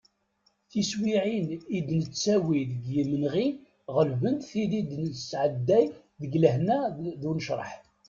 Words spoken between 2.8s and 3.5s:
yimenɣi